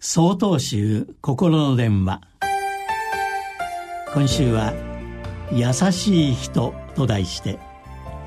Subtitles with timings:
[0.00, 2.20] 総統集心の電話。
[4.14, 4.72] 今週は
[5.52, 7.58] 「優しい人」と題して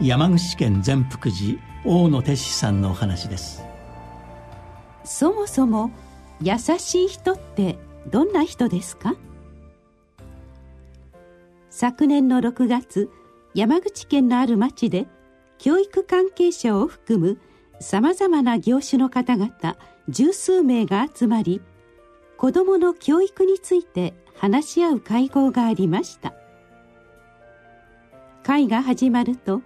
[0.01, 3.63] 山口県善福寺大野哲司さんのお話です。
[5.05, 5.91] そもそも
[6.41, 7.77] 優しい人って
[8.11, 9.15] どんな人ですか？
[11.69, 13.09] 昨年の6月
[13.53, 15.07] 山口県のある町で
[15.57, 17.39] 教育関係者を含む
[17.79, 19.77] さまざまな業種の方々
[20.11, 21.61] 十数名が集まり
[22.37, 26.33] 子どもの教育について話し合う会合がありました。
[28.43, 29.61] 会が始まると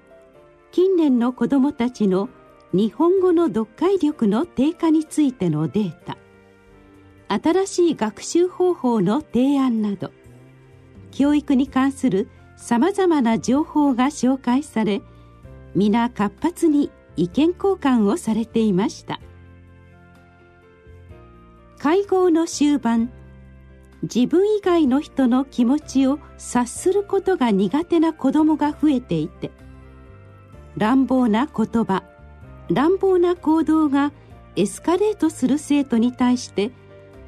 [0.71, 2.29] 近年の子どもたちの
[2.73, 6.17] 日本語の読解力の低下についてのデータ
[7.27, 10.11] 新しい学習方法の提案など
[11.11, 15.01] 教育に関するさまざまな情報が紹介され
[15.73, 19.19] 皆活発に意見交換をされていました
[21.85, 23.11] 会合の終盤
[24.01, 29.51] 自分以外の人の気持ちを察することが苦手な子どもが増えていて
[30.77, 32.03] 乱暴な言葉
[32.71, 34.13] 乱暴な行動が
[34.55, 36.71] エスカレートする生徒に対して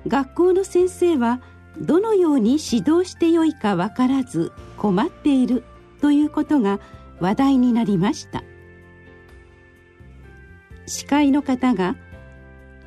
[0.07, 1.39] 学校の先生は
[1.79, 5.65] どのように指導してよいか分からず困っている
[6.01, 6.79] ということが
[7.19, 8.43] 話題になりました。
[10.87, 11.95] 司会の方が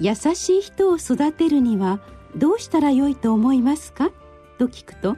[0.00, 2.00] 優しい人を育てるには
[2.34, 4.10] どうしたらよいと思いますか？
[4.58, 5.16] と聞くと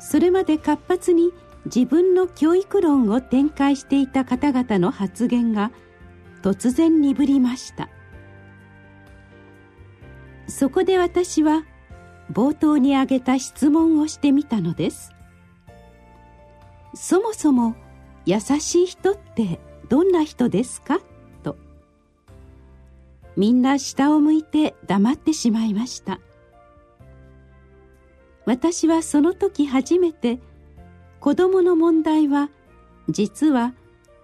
[0.00, 1.32] それまで活発に
[1.64, 5.70] 自分の教育論を展開していた方々の発言が
[6.42, 7.88] 突然鈍りました。
[10.46, 11.64] そこで私は
[12.32, 15.12] 冒頭に挙げた質問をしてみたのです。
[16.94, 17.74] そもそも
[18.24, 21.00] 優しい人ってどんな人ですか？
[23.38, 26.18] みんな下を向いて黙ってしまいました。
[28.46, 30.40] 私はその時初めて
[31.20, 32.50] 子どもの問題は
[33.08, 33.74] 実は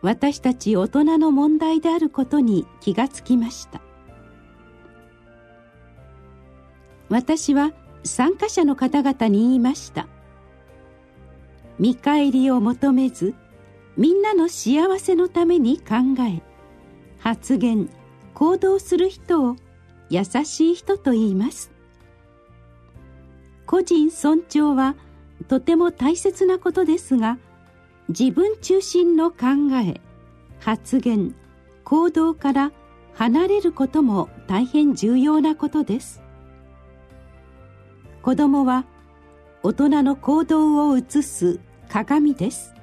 [0.02, 3.80] 私たち大人の問題であることに気がつきました。
[7.08, 7.72] 私は
[8.02, 10.08] 参加者の方々に言いました。
[11.78, 13.36] 見返りを求めず
[13.96, 15.94] みんなの幸せのために考
[16.28, 16.42] え
[17.20, 17.88] 発言
[18.44, 19.56] 行動する人を
[20.10, 21.72] 優しい人と言います。
[23.64, 24.96] 個人尊重は
[25.48, 27.38] とても大切なことですが
[28.10, 29.46] 自分中心の考
[29.82, 30.02] え
[30.60, 31.34] 発言
[31.84, 32.72] 行動から
[33.14, 36.20] 離れることも大変重要なことです。
[38.20, 38.84] 子供は
[39.62, 42.74] 大人の行動を映す鏡です。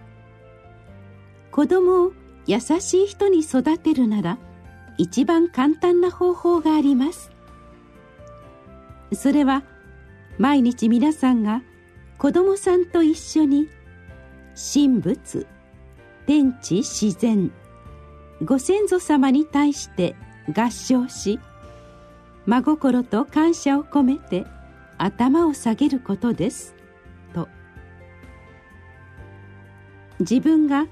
[1.52, 2.14] 子供を
[2.48, 4.40] 優しい人に育てるなら
[5.02, 7.32] 一番簡単な方法があります。
[9.14, 9.64] それは
[10.38, 11.64] 毎日皆さんが
[12.20, 13.68] 子供さんと一緒に
[14.54, 15.48] 神仏
[16.28, 17.52] 天地自然
[18.44, 20.16] ご先祖様に対して
[20.56, 21.40] 合唱し
[22.46, 24.46] 真心と感謝を込めて
[25.00, 26.76] 頭を下げることです。
[27.34, 27.50] と。
[30.20, 30.86] 自分が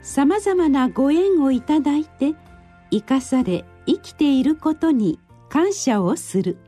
[0.00, 2.36] さまざまなご縁をいただいて
[2.90, 5.18] 生かされ生きていることに
[5.48, 6.58] 感謝をする。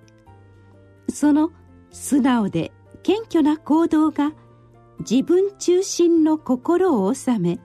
[1.08, 1.50] その
[1.90, 2.72] 素直で
[3.02, 4.32] 謙虚な行動が
[5.00, 7.58] 自分中心の心を収め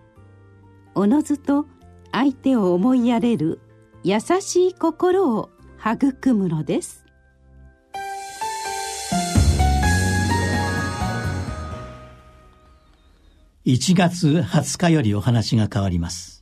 [0.93, 1.67] おのずと
[2.11, 3.59] 相手を思いやれる
[4.03, 5.49] 優しい心を
[5.79, 7.05] 育むのです。
[13.65, 16.34] 1月20日よりお話が変わります。